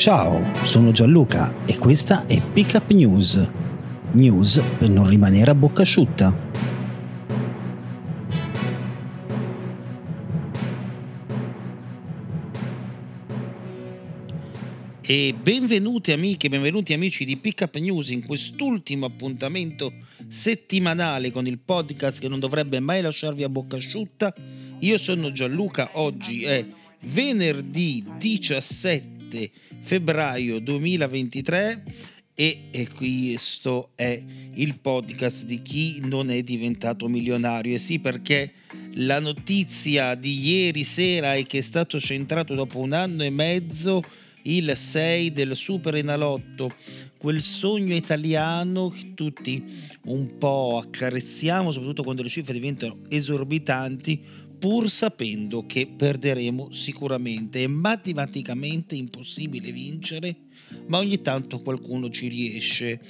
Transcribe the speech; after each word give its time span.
Ciao, 0.00 0.42
sono 0.64 0.92
Gianluca 0.92 1.66
e 1.66 1.76
questa 1.76 2.24
è 2.24 2.40
Pickup 2.40 2.90
News. 2.92 3.46
News 4.12 4.62
per 4.78 4.88
non 4.88 5.06
rimanere 5.06 5.50
a 5.50 5.54
bocca 5.54 5.82
asciutta. 5.82 6.34
E 15.02 15.34
benvenuti 15.38 16.12
amiche, 16.12 16.48
benvenuti 16.48 16.94
amici 16.94 17.26
di 17.26 17.36
Pickup 17.36 17.76
News 17.76 18.08
in 18.08 18.24
quest'ultimo 18.24 19.04
appuntamento 19.04 19.92
settimanale 20.28 21.30
con 21.30 21.46
il 21.46 21.58
podcast 21.58 22.20
che 22.20 22.28
non 22.28 22.38
dovrebbe 22.38 22.80
mai 22.80 23.02
lasciarvi 23.02 23.42
a 23.42 23.50
bocca 23.50 23.76
asciutta. 23.76 24.34
Io 24.78 24.96
sono 24.96 25.30
Gianluca, 25.30 25.90
oggi 25.92 26.44
è 26.44 26.66
venerdì 27.00 28.02
17 28.16 29.09
febbraio 29.80 30.58
2023 30.60 31.82
e, 32.34 32.68
e 32.70 32.88
questo 32.88 33.90
è 33.94 34.22
il 34.54 34.78
podcast 34.78 35.44
di 35.44 35.60
chi 35.60 36.00
non 36.04 36.30
è 36.30 36.42
diventato 36.42 37.06
milionario. 37.06 37.74
E 37.74 37.78
sì, 37.78 37.98
perché 37.98 38.52
la 38.94 39.20
notizia 39.20 40.14
di 40.14 40.40
ieri 40.40 40.82
sera 40.84 41.34
è 41.34 41.44
che 41.44 41.58
è 41.58 41.60
stato 41.60 42.00
centrato 42.00 42.54
dopo 42.54 42.78
un 42.78 42.92
anno 42.92 43.24
e 43.24 43.30
mezzo 43.30 44.02
il 44.44 44.72
6 44.74 45.32
del 45.32 45.54
Super 45.54 45.96
Enalotto, 45.96 46.72
quel 47.18 47.42
sogno 47.42 47.94
italiano 47.94 48.88
che 48.88 49.12
tutti 49.12 49.62
un 50.04 50.38
po' 50.38 50.80
accarezziamo, 50.82 51.70
soprattutto 51.70 52.02
quando 52.02 52.22
le 52.22 52.30
cifre 52.30 52.54
diventano 52.54 53.00
esorbitanti, 53.10 54.48
pur 54.60 54.90
sapendo 54.90 55.64
che 55.66 55.88
perderemo 55.88 56.70
sicuramente. 56.70 57.64
È 57.64 57.66
matematicamente 57.66 58.94
impossibile 58.94 59.72
vincere, 59.72 60.36
ma 60.86 60.98
ogni 60.98 61.20
tanto 61.22 61.58
qualcuno 61.58 62.10
ci 62.10 62.28
riesce. 62.28 63.00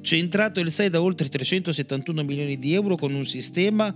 Centrato 0.00 0.60
il 0.60 0.70
6 0.70 0.88
da 0.88 1.02
oltre 1.02 1.28
371 1.28 2.24
milioni 2.24 2.58
di 2.58 2.72
euro 2.72 2.96
con 2.96 3.12
un 3.12 3.26
sistema 3.26 3.94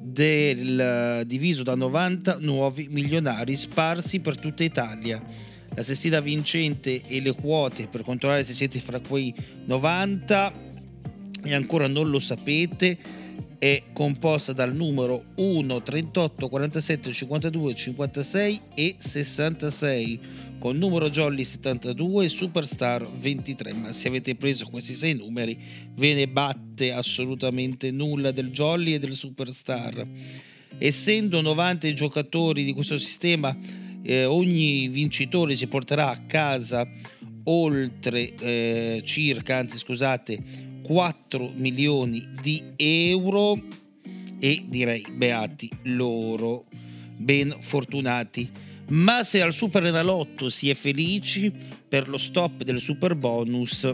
del, 0.00 1.24
diviso 1.26 1.62
da 1.62 1.74
90 1.74 2.38
nuovi 2.40 2.88
milionari 2.90 3.56
sparsi 3.56 4.20
per 4.20 4.38
tutta 4.38 4.62
Italia 4.62 5.22
la 5.74 5.82
sestina 5.82 6.20
vincente 6.20 7.02
e 7.04 7.20
le 7.20 7.32
quote 7.32 7.88
per 7.88 8.02
controllare 8.02 8.42
se 8.42 8.54
siete 8.54 8.80
fra 8.80 9.00
quei 9.00 9.34
90 9.66 10.52
e 11.44 11.54
ancora 11.54 11.86
non 11.86 12.10
lo 12.10 12.18
sapete 12.18 12.98
è 13.58 13.82
composta 13.92 14.52
dal 14.52 14.74
numero 14.74 15.32
1, 15.34 15.82
38, 15.82 16.48
47, 16.48 17.12
52, 17.12 17.74
56 17.74 18.60
e 18.74 18.94
66 18.96 20.20
con 20.58 20.76
numero 20.76 21.10
jolly 21.10 21.42
72 21.42 22.24
e 22.24 22.28
superstar 22.28 23.08
23 23.10 23.72
ma 23.72 23.92
se 23.92 24.08
avete 24.08 24.34
preso 24.36 24.66
questi 24.66 24.94
sei 24.94 25.14
numeri 25.14 25.58
ve 25.94 26.14
ne 26.14 26.28
batte 26.28 26.92
assolutamente 26.92 27.90
nulla 27.90 28.30
del 28.30 28.50
jolly 28.50 28.94
e 28.94 28.98
del 28.98 29.14
superstar. 29.14 30.04
Essendo 30.78 31.40
90 31.40 31.88
i 31.88 31.94
giocatori 31.94 32.62
di 32.64 32.72
questo 32.72 32.96
sistema 32.96 33.56
eh, 34.02 34.24
ogni 34.24 34.86
vincitore 34.88 35.56
si 35.56 35.66
porterà 35.66 36.10
a 36.10 36.24
casa 36.26 36.86
oltre 37.44 38.34
eh, 38.34 39.00
circa, 39.04 39.56
anzi 39.56 39.78
scusate, 39.78 40.77
4 40.88 41.52
milioni 41.54 42.26
di 42.40 42.62
euro 42.76 43.62
e 44.40 44.64
direi 44.66 45.04
beati 45.12 45.68
loro, 45.82 46.64
ben 47.14 47.54
fortunati. 47.60 48.50
Ma 48.88 49.22
se 49.22 49.42
al 49.42 49.52
Super 49.52 49.84
Enalotto 49.84 50.48
si 50.48 50.70
è 50.70 50.74
felici, 50.74 51.52
per 51.86 52.08
lo 52.08 52.16
stop 52.16 52.62
del 52.62 52.80
super 52.80 53.14
bonus 53.14 53.90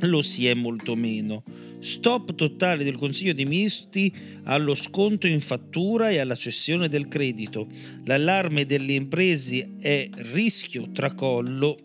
lo 0.00 0.20
si 0.20 0.46
è 0.46 0.52
molto 0.52 0.94
meno. 0.96 1.42
Stop 1.78 2.34
totale 2.34 2.84
del 2.84 2.96
Consiglio 2.96 3.32
dei 3.32 3.46
Ministri 3.46 4.14
allo 4.44 4.74
sconto 4.74 5.26
in 5.26 5.40
fattura 5.40 6.10
e 6.10 6.18
alla 6.18 6.36
cessione 6.36 6.90
del 6.90 7.08
credito. 7.08 7.68
L'allarme 8.04 8.66
delle 8.66 8.92
imprese 8.92 9.72
è 9.78 10.10
rischio 10.12 10.90
tracollo. 10.92 11.78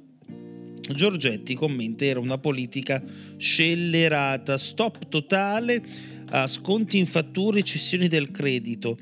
Giorgetti 0.81 1.53
commenta 1.55 2.05
era 2.05 2.19
una 2.19 2.37
politica 2.37 3.01
scellerata, 3.37 4.57
stop 4.57 5.07
totale 5.07 5.81
a 6.29 6.47
sconti 6.47 6.97
in 6.97 7.05
fattura 7.05 7.59
e 7.59 7.63
cessioni 7.63 8.07
del 8.07 8.31
credito. 8.31 8.97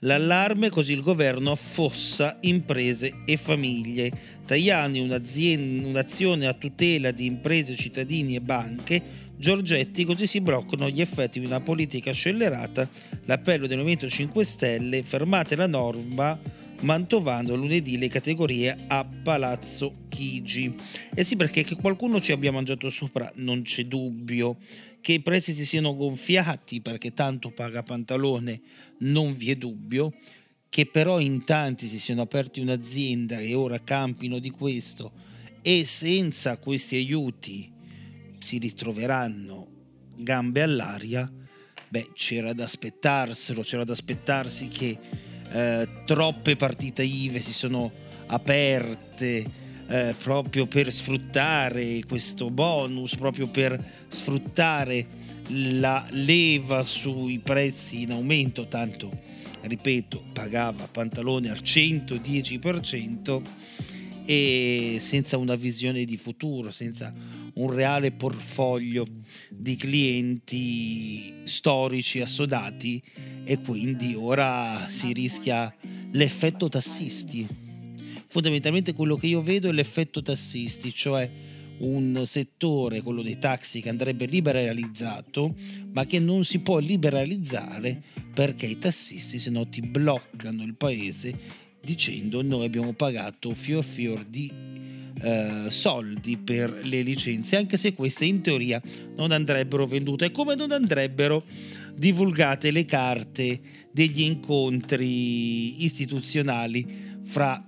L'allarme 0.00 0.68
così 0.68 0.92
il 0.92 1.00
governo 1.00 1.52
affossa 1.52 2.38
imprese 2.42 3.22
e 3.24 3.36
famiglie. 3.36 4.10
Tajani 4.44 4.98
un'azione 5.00 6.46
a 6.46 6.54
tutela 6.54 7.12
di 7.12 7.26
imprese, 7.26 7.76
cittadini 7.76 8.34
e 8.34 8.40
banche 8.40 9.30
Giorgetti 9.42 10.04
così 10.04 10.28
si 10.28 10.40
bloccano 10.40 10.88
gli 10.88 11.00
effetti 11.00 11.40
di 11.40 11.46
una 11.46 11.60
politica 11.60 12.12
scellerata, 12.12 12.88
l'appello 13.24 13.66
del 13.66 13.78
Movimento 13.78 14.08
5 14.08 14.44
Stelle, 14.44 15.02
fermate 15.02 15.56
la 15.56 15.66
norma 15.66 16.38
Mantovano 16.82 17.54
lunedì 17.54 17.96
le 17.96 18.08
categorie 18.08 18.76
a 18.88 19.04
Palazzo 19.04 20.06
Chigi. 20.08 20.74
Eh 21.14 21.22
sì, 21.22 21.36
perché 21.36 21.62
che 21.62 21.76
qualcuno 21.76 22.20
ci 22.20 22.32
abbia 22.32 22.50
mangiato 22.50 22.90
sopra, 22.90 23.30
non 23.36 23.62
c'è 23.62 23.84
dubbio. 23.84 24.58
Che 25.00 25.12
i 25.12 25.20
prezzi 25.20 25.52
si 25.52 25.64
siano 25.64 25.94
gonfiati 25.94 26.80
perché 26.80 27.12
tanto 27.12 27.50
paga 27.50 27.84
pantalone, 27.84 28.60
non 28.98 29.32
vi 29.36 29.52
è 29.52 29.56
dubbio. 29.56 30.12
Che 30.68 30.86
però 30.86 31.20
in 31.20 31.44
tanti 31.44 31.86
si 31.86 32.00
siano 32.00 32.22
aperti 32.22 32.60
un'azienda 32.60 33.38
e 33.38 33.54
ora 33.54 33.78
campino 33.78 34.40
di 34.40 34.50
questo 34.50 35.12
e 35.62 35.84
senza 35.84 36.56
questi 36.56 36.96
aiuti 36.96 37.70
si 38.38 38.58
ritroveranno 38.58 39.68
gambe 40.16 40.62
all'aria, 40.62 41.30
beh, 41.88 42.10
c'era 42.14 42.52
da 42.52 42.64
aspettarselo, 42.64 43.62
c'era 43.62 43.84
da 43.84 43.92
aspettarsi 43.92 44.66
che 44.66 44.98
eh, 45.52 45.88
troppe 46.04 46.56
partite 46.56 47.02
IVE 47.02 47.40
si 47.40 47.52
sono 47.52 47.92
aperte 48.26 49.44
eh, 49.86 50.14
proprio 50.22 50.66
per 50.66 50.90
sfruttare 50.92 52.00
questo 52.06 52.50
bonus, 52.50 53.16
proprio 53.16 53.48
per 53.48 53.82
sfruttare 54.08 55.20
la 55.48 56.06
leva 56.10 56.82
sui 56.82 57.38
prezzi 57.38 58.02
in 58.02 58.12
aumento, 58.12 58.66
tanto 58.68 59.10
ripeto, 59.62 60.24
pagava 60.32 60.88
pantalone 60.90 61.50
al 61.50 61.58
110% 61.58 63.42
e 64.24 64.96
senza 65.00 65.36
una 65.36 65.54
visione 65.54 66.04
di 66.04 66.16
futuro, 66.16 66.70
senza 66.70 67.12
un 67.54 67.70
reale 67.70 68.12
portfolio 68.12 69.06
di 69.50 69.76
clienti 69.76 71.34
storici 71.44 72.20
assodati 72.20 73.02
e 73.44 73.60
quindi 73.60 74.14
ora 74.14 74.86
si 74.88 75.12
rischia 75.12 75.74
l'effetto 76.12 76.68
tassisti. 76.68 77.46
Fondamentalmente 78.26 78.94
quello 78.94 79.16
che 79.16 79.26
io 79.26 79.42
vedo 79.42 79.68
è 79.68 79.72
l'effetto 79.72 80.22
tassisti, 80.22 80.92
cioè 80.92 81.30
un 81.78 82.22
settore, 82.24 83.02
quello 83.02 83.22
dei 83.22 83.38
taxi, 83.38 83.80
che 83.80 83.88
andrebbe 83.88 84.26
liberalizzato, 84.26 85.54
ma 85.92 86.06
che 86.06 86.18
non 86.18 86.44
si 86.44 86.60
può 86.60 86.78
liberalizzare 86.78 88.02
perché 88.32 88.66
i 88.66 88.78
tassisti 88.78 89.38
se 89.38 89.50
no 89.50 89.68
ti 89.68 89.82
bloccano 89.82 90.62
il 90.62 90.74
paese 90.74 91.61
dicendo 91.82 92.42
noi 92.42 92.64
abbiamo 92.64 92.92
pagato 92.92 93.52
fior 93.54 93.84
fior 93.84 94.24
di 94.24 94.50
eh, 95.20 95.66
soldi 95.68 96.36
per 96.36 96.80
le 96.84 97.02
licenze, 97.02 97.56
anche 97.56 97.76
se 97.76 97.94
queste 97.94 98.24
in 98.24 98.40
teoria 98.40 98.80
non 99.16 99.30
andrebbero 99.30 99.86
vendute, 99.86 100.30
come 100.30 100.54
non 100.54 100.72
andrebbero 100.72 101.44
divulgate 101.94 102.70
le 102.70 102.84
carte 102.84 103.60
degli 103.92 104.22
incontri 104.22 105.84
istituzionali 105.84 106.86
fra 107.22 107.62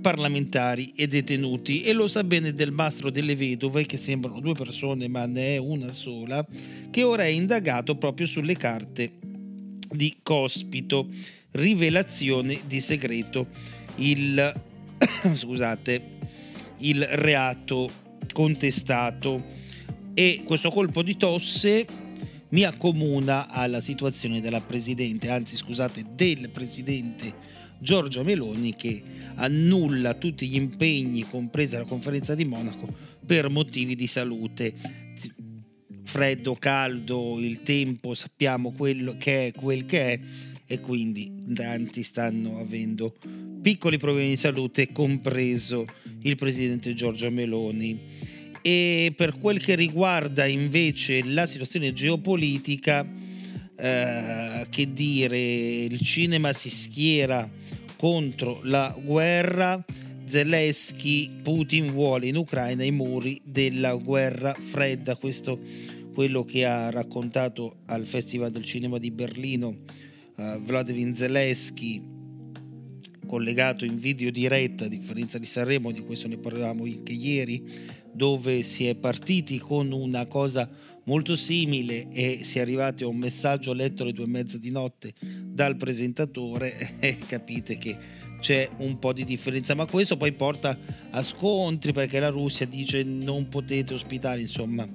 parlamentari 0.00 0.92
e 0.94 1.06
detenuti? 1.06 1.82
E 1.82 1.92
lo 1.92 2.06
sa 2.06 2.22
bene 2.24 2.52
del 2.52 2.70
mastro 2.70 3.10
delle 3.10 3.34
vedove 3.34 3.86
che 3.86 3.96
sembrano 3.96 4.40
due 4.40 4.54
persone 4.54 5.08
ma 5.08 5.26
ne 5.26 5.54
è 5.54 5.56
una 5.56 5.90
sola 5.90 6.46
che 6.90 7.02
ora 7.02 7.24
è 7.24 7.28
indagato 7.28 7.96
proprio 7.96 8.26
sulle 8.26 8.56
carte 8.56 9.12
di 9.90 10.16
Cospito, 10.22 11.08
rivelazione 11.54 12.60
di 12.66 12.80
segreto, 12.80 13.46
il, 13.96 14.62
scusate, 15.34 16.02
il 16.78 17.02
reato 17.04 17.90
contestato 18.32 19.42
e 20.14 20.42
questo 20.44 20.70
colpo 20.70 21.02
di 21.02 21.16
tosse 21.16 21.86
mi 22.50 22.62
accomuna 22.62 23.48
alla 23.48 23.80
situazione 23.80 24.40
della 24.40 24.60
Presidente, 24.60 25.28
anzi 25.30 25.56
scusate, 25.56 26.04
del 26.14 26.50
Presidente 26.50 27.32
Giorgia 27.80 28.22
Meloni 28.22 28.76
che 28.76 29.02
annulla 29.34 30.14
tutti 30.14 30.48
gli 30.48 30.54
impegni, 30.54 31.22
compresa 31.22 31.78
la 31.78 31.84
conferenza 31.84 32.34
di 32.34 32.44
Monaco, 32.44 32.88
per 33.24 33.50
motivi 33.50 33.94
di 33.94 34.06
salute. 34.06 34.72
Freddo, 36.04 36.54
caldo, 36.54 37.40
il 37.40 37.62
tempo, 37.62 38.14
sappiamo 38.14 38.70
quello 38.70 39.16
che 39.18 39.48
è 39.48 39.52
quel 39.52 39.84
che 39.84 40.12
è 40.12 40.20
e 40.66 40.80
quindi 40.80 41.30
tanti 41.54 42.02
stanno 42.02 42.58
avendo 42.58 43.14
piccoli 43.60 43.98
problemi 43.98 44.30
di 44.30 44.36
salute, 44.36 44.92
compreso 44.92 45.86
il 46.22 46.36
presidente 46.36 46.94
Giorgia 46.94 47.30
Meloni. 47.30 47.98
E 48.62 49.12
per 49.14 49.38
quel 49.38 49.60
che 49.60 49.74
riguarda 49.74 50.46
invece 50.46 51.22
la 51.22 51.46
situazione 51.46 51.92
geopolitica, 51.92 53.06
eh, 53.76 54.66
che 54.68 54.92
dire, 54.92 55.84
il 55.84 56.00
cinema 56.00 56.52
si 56.52 56.70
schiera 56.70 57.50
contro 57.96 58.60
la 58.64 58.94
guerra, 59.02 59.84
Zelensky, 60.26 61.30
Putin 61.42 61.92
vuole 61.92 62.26
in 62.26 62.36
Ucraina 62.36 62.84
i 62.84 62.90
muri 62.90 63.40
della 63.44 63.94
guerra 63.94 64.54
fredda, 64.54 65.16
questo 65.16 65.60
quello 66.14 66.44
che 66.44 66.64
ha 66.64 66.90
raccontato 66.90 67.80
al 67.86 68.06
Festival 68.06 68.50
del 68.50 68.64
Cinema 68.64 68.98
di 68.98 69.10
Berlino 69.10 69.78
uh, 70.36 70.60
Vladimir 70.60 71.16
Zelensky 71.16 72.12
collegato 73.26 73.84
in 73.84 73.98
video 73.98 74.30
diretta 74.30 74.84
a 74.84 74.88
differenza 74.88 75.38
di 75.38 75.46
Sanremo 75.46 75.90
di 75.90 76.04
questo 76.04 76.28
ne 76.28 76.38
parlavamo 76.38 76.84
anche 76.84 77.12
ieri 77.12 77.62
dove 78.12 78.62
si 78.62 78.86
è 78.86 78.94
partiti 78.94 79.58
con 79.58 79.90
una 79.92 80.26
cosa 80.26 80.68
molto 81.04 81.36
simile 81.36 82.08
e 82.10 82.40
si 82.42 82.58
è 82.58 82.60
arrivati 82.60 83.02
a 83.02 83.08
un 83.08 83.16
messaggio 83.16 83.72
letto 83.72 84.02
alle 84.02 84.12
due 84.12 84.24
e 84.24 84.28
mezza 84.28 84.58
di 84.58 84.70
notte 84.70 85.12
dal 85.20 85.76
presentatore 85.76 86.96
e 87.00 87.16
capite 87.16 87.76
che 87.76 87.96
c'è 88.40 88.68
un 88.78 88.98
po' 88.98 89.12
di 89.12 89.24
differenza. 89.24 89.74
Ma 89.74 89.86
questo 89.86 90.16
poi 90.16 90.32
porta 90.32 90.78
a 91.10 91.22
scontri 91.22 91.92
perché 91.92 92.20
la 92.20 92.28
Russia 92.28 92.66
dice 92.66 93.02
non 93.02 93.48
potete 93.48 93.94
ospitare 93.94 94.40
insomma 94.40 94.88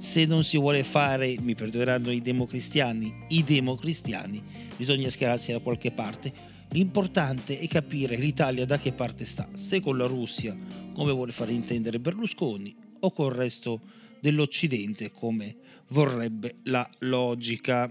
se 0.00 0.24
non 0.24 0.42
si 0.44 0.56
vuole 0.56 0.82
fare, 0.82 1.36
mi 1.42 1.54
perdoneranno 1.54 2.10
i 2.10 2.22
democristiani, 2.22 3.26
i 3.28 3.44
democristiani, 3.44 4.42
bisogna 4.74 5.10
schierarsi 5.10 5.52
da 5.52 5.58
qualche 5.58 5.90
parte. 5.90 6.32
L'importante 6.70 7.58
è 7.58 7.68
capire 7.68 8.16
l'Italia 8.16 8.64
da 8.64 8.78
che 8.78 8.94
parte 8.94 9.26
sta, 9.26 9.50
se 9.52 9.80
con 9.80 9.98
la 9.98 10.06
Russia, 10.06 10.56
come 10.94 11.12
vuole 11.12 11.32
fare 11.32 11.52
intendere 11.52 12.00
Berlusconi, 12.00 12.74
o 13.00 13.10
col 13.10 13.34
resto 13.34 13.78
dell'Occidente, 14.20 15.12
come 15.12 15.56
vorrebbe 15.88 16.54
la 16.64 16.88
logica. 17.00 17.90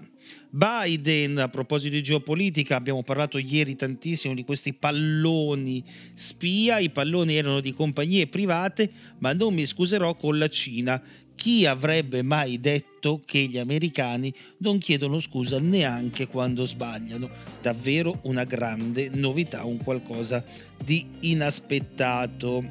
Biden, 0.50 1.38
a 1.38 1.48
proposito 1.48 1.94
di 1.94 2.02
geopolitica, 2.02 2.76
abbiamo 2.76 3.04
parlato 3.04 3.38
ieri 3.38 3.76
tantissimo 3.76 4.34
di 4.34 4.44
questi 4.44 4.74
palloni 4.74 5.84
spia, 6.16 6.80
i 6.80 6.90
palloni 6.90 7.36
erano 7.36 7.60
di 7.60 7.72
compagnie 7.72 8.26
private, 8.26 8.92
ma 9.20 9.32
non 9.34 9.54
mi 9.54 9.68
scuserò 9.68 10.16
con 10.16 10.40
la 10.40 10.48
Cina 10.48 11.00
chi 11.40 11.66
avrebbe 11.66 12.22
mai 12.22 12.60
detto 12.60 13.22
che 13.26 13.40
gli 13.46 13.58
americani 13.58 14.32
non 14.58 14.78
chiedono 14.78 15.22
scusa 15.22 15.58
neanche 15.58 16.28
quando 16.28 16.66
sbagliano? 16.66 17.30
Davvero 17.62 18.20
una 18.24 18.44
grande 18.44 19.10
novità, 19.14 19.64
un 19.64 19.82
qualcosa 19.82 20.44
di 20.84 21.08
inaspettato. 21.22 22.62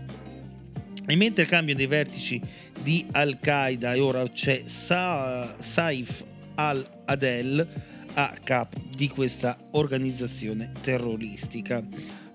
E 1.06 1.16
mentre 1.16 1.46
cambiano 1.46 1.80
i 1.80 1.86
vertici 1.86 2.38
di 2.82 3.06
Al-Qaeda 3.10 3.94
e 3.94 4.00
ora 4.00 4.28
c'è 4.28 4.60
Sa- 4.66 5.54
Saif 5.58 6.22
al-Adel 6.56 7.66
a 8.12 8.34
capo 8.44 8.82
di 8.94 9.08
questa 9.08 9.56
organizzazione 9.70 10.72
terroristica. 10.82 11.82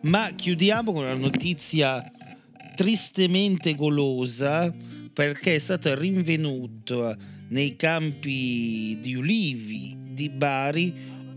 Ma 0.02 0.32
chiudiamo 0.34 0.94
con 0.94 1.04
una 1.04 1.14
notizia 1.14 2.12
tristemente 2.76 3.76
golosa 3.76 4.93
perché 5.14 5.56
è 5.56 5.60
stato 5.60 5.94
rinvenuto 5.98 7.16
nei 7.50 7.76
campi 7.76 8.98
di 9.00 9.16
ulivi 9.16 9.96
di 10.12 10.30
Bari 10.30 10.94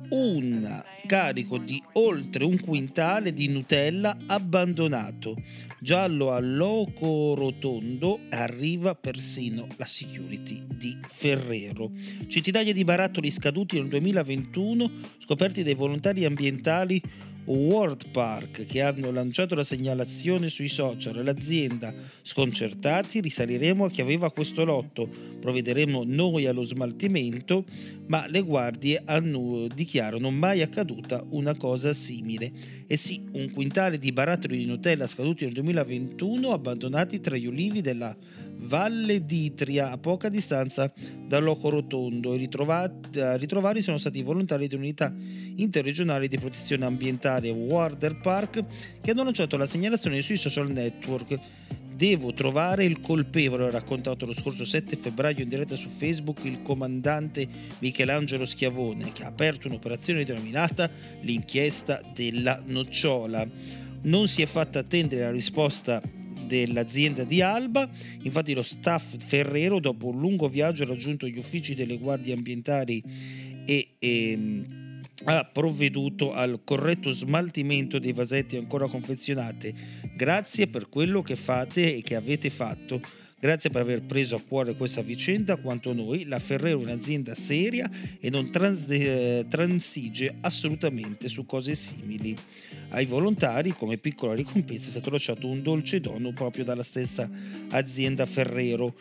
un 0.09 0.83
carico 1.07 1.59
di 1.59 1.81
oltre 1.95 2.45
un 2.45 2.59
quintale 2.59 3.33
di 3.33 3.49
Nutella 3.49 4.17
abbandonato. 4.27 5.37
Giallo 5.79 6.33
a 6.33 6.41
loco 6.41 7.35
rotondo 7.35 8.21
arriva 8.31 8.95
persino 8.95 9.67
la 9.77 9.85
security 9.85 10.65
di 10.67 10.99
Ferrero. 11.07 11.91
Centinaia 12.29 12.73
di 12.73 12.85
barattoli 12.85 13.31
scaduti 13.31 13.79
nel 13.79 13.89
2021 13.89 14.91
scoperti 15.19 15.63
dai 15.63 15.75
volontari 15.75 16.25
ambientali 16.25 17.01
World 17.47 18.11
Park 18.11 18.65
che 18.67 18.83
hanno 18.83 19.11
lanciato 19.11 19.55
la 19.55 19.63
segnalazione 19.63 20.49
sui 20.49 20.69
social. 20.69 21.23
L'azienda 21.23 21.95
sconcertati 22.23 23.21
risaliremo 23.21 23.85
a 23.85 23.91
chi 23.91 24.01
aveva 24.01 24.31
questo 24.31 24.65
lotto. 24.65 25.09
Provvederemo 25.41 26.03
noi 26.05 26.47
allo 26.47 26.63
smaltimento 26.63 27.65
ma 28.09 28.27
le 28.29 28.43
guardie 28.43 29.03
hanno, 29.05 29.67
dichiarano 29.73 30.31
mai 30.31 30.63
accaduta 30.63 31.25
una 31.31 31.55
cosa 31.55 31.93
simile. 31.93 32.53
E 32.87 32.97
sì 32.97 33.25
un 33.33 33.51
quintale 33.51 33.99
di 33.99 34.13
barattoli 34.13 34.59
di 34.59 34.67
Nutella 34.67 35.07
scaduti 35.07 35.45
nel 35.45 35.55
2021 35.55 36.53
abbandonati 36.53 37.21
tra 37.21 37.37
gli 37.37 37.47
ulivi 37.47 37.81
della 37.81 38.17
Valle 38.59 39.25
d'Itria, 39.25 39.91
a 39.91 39.99
poca 39.99 40.29
distanza 40.29 40.93
dal 41.27 41.43
Loco 41.43 41.69
Rotondo. 41.69 42.35
E 42.35 42.37
ritrovati, 42.37 43.21
a 43.21 43.37
ritrovarli 43.37 43.83
sono 43.83 43.99
stati 43.99 44.19
i 44.19 44.23
volontari 44.23 44.67
dell'unità 44.67 45.15
interregionale 45.57 46.29
di 46.29 46.39
protezione 46.39 46.85
ambientale 46.85 47.51
Warder 47.51 48.21
Park 48.21 48.65
che 49.01 49.11
hanno 49.11 49.25
lanciato 49.25 49.57
la 49.57 49.67
segnalazione 49.67 50.21
sui 50.23 50.37
social 50.37 50.71
network. 50.71 51.39
Devo 51.97 52.35
trovare 52.35 52.85
il 52.85 53.01
colpevole, 53.01 53.69
ha 53.69 53.71
raccontato 53.71 54.27
lo 54.27 54.35
scorso 54.35 54.67
7 54.67 54.97
febbraio 54.97 55.43
in 55.43 55.49
diretta 55.49 55.77
su 55.77 55.89
Facebook 55.89 56.45
il 56.45 56.61
comandante 56.61 57.49
Michelangelo 57.79 58.45
Schiavone, 58.45 59.13
che 59.13 59.23
ha 59.23 59.29
aperto 59.29 59.67
un'operazione 59.67 60.25
denominata 60.25 60.91
l'inchiesta 61.23 61.99
della 62.13 62.63
nocciola. 62.67 63.49
Non 64.03 64.29
si 64.29 64.43
è 64.43 64.47
fatta 64.47 64.81
attendere 64.81 65.23
la 65.23 65.31
risposta 65.31 66.03
dell'azienda 66.47 67.25
di 67.25 67.41
Alba. 67.43 67.89
Infatti 68.23 68.55
lo 68.55 68.63
staff 68.63 69.17
Ferrero, 69.25 69.81
dopo 69.81 70.09
un 70.09 70.19
lungo 70.19 70.49
viaggio, 70.49 70.85
ha 70.85 70.87
raggiunto 70.87 71.27
gli 71.27 71.39
uffici 71.39 71.75
delle 71.75 71.99
guardie 71.99 72.35
ambientali 72.35 73.03
e, 73.67 73.97
e 73.99 74.31
ehm, 74.31 74.85
ha 75.25 75.45
provveduto 75.45 76.33
al 76.33 76.61
corretto 76.65 77.11
smaltimento 77.11 77.99
dei 77.99 78.13
vasetti 78.13 78.57
ancora 78.57 78.87
confezionati. 78.87 79.75
Grazie 80.15 80.69
per 80.69 80.89
quello 80.89 81.23
che 81.23 81.37
fate 81.37 81.97
e 81.97 82.03
che 82.03 82.15
avete 82.15 82.51
fatto. 82.51 83.01
Grazie 83.39 83.69
per 83.69 83.83
aver 83.83 84.03
preso 84.03 84.35
a 84.35 84.41
cuore 84.41 84.75
questa 84.77 85.03
vicenda 85.03 85.57
quanto 85.57 85.93
noi. 85.93 86.25
La 86.25 86.39
Ferrero 86.39 86.81
è 86.81 86.83
un'azienda 86.85 87.35
seria 87.35 87.87
e 88.19 88.31
non 88.31 88.51
trans- 88.51 88.89
eh, 88.89 89.45
transige 89.47 90.37
assolutamente 90.41 91.29
su 91.29 91.45
cose 91.45 91.75
simili. 91.75 92.35
Ai 92.89 93.05
volontari, 93.05 93.73
come 93.73 93.99
piccola 93.99 94.33
ricompensa, 94.33 94.87
è 94.87 94.91
stato 94.91 95.11
lasciato 95.11 95.49
un 95.49 95.61
dolce 95.61 96.01
dono 96.01 96.33
proprio 96.33 96.65
dalla 96.65 96.83
stessa 96.83 97.29
azienda 97.69 98.25
Ferrero. 98.25 98.97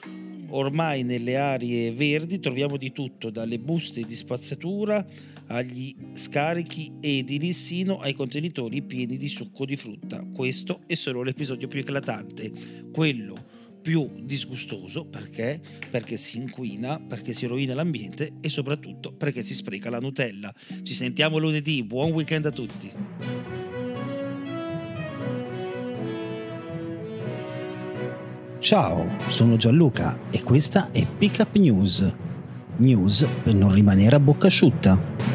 Ormai 0.50 1.04
nelle 1.04 1.38
aree 1.38 1.94
verdi 1.94 2.42
troviamo 2.42 2.76
di 2.76 2.92
tutto, 2.92 3.30
dalle 3.30 3.58
buste 3.58 4.02
di 4.02 4.16
spazzatura 4.18 5.06
agli 5.48 5.96
scarichi 6.12 6.92
edili 7.00 7.54
sino 7.54 8.00
ai 8.00 8.12
contenitori 8.12 8.82
pieni 8.82 9.16
di 9.16 9.30
succo 9.30 9.64
di 9.66 9.78
frutta. 9.78 10.28
Questo 10.34 10.82
è 10.88 10.96
solo 10.96 11.24
l'episodio 11.24 11.70
più 11.70 11.80
eclatante, 11.80 12.52
quello 12.92 13.54
più 13.86 14.10
disgustoso 14.24 15.06
perché? 15.06 15.62
Perché 15.92 16.18
si 16.18 16.40
inquina, 16.40 17.00
perché 17.00 17.34
si 17.34 17.46
rovina 17.46 17.76
l'ambiente 17.76 18.32
e 18.42 18.50
soprattutto 18.50 19.14
perché 19.14 19.44
si 19.44 19.54
spreca 19.54 19.92
la 19.92 20.00
Nutella. 20.00 20.52
Ci 20.82 20.96
sentiamo 20.96 21.38
lunedì, 21.38 21.84
buon 21.84 22.10
weekend 22.10 22.48
a 22.48 22.52
tutti. 22.52 22.92
Ciao, 28.58 29.08
sono 29.28 29.56
Gianluca 29.56 30.18
e 30.32 30.42
questa 30.42 30.90
è 30.90 31.06
Pickup 31.06 31.56
News. 31.56 32.12
News 32.78 33.28
per 33.44 33.54
non 33.54 33.72
rimanere 33.72 34.16
a 34.16 34.20
bocca 34.20 34.48
asciutta. 34.48 35.35